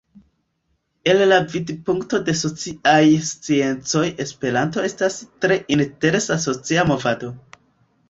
[1.11, 7.35] El la vidpunkto de sociaj sciencoj, Esperanto estas tre interesa socia movado.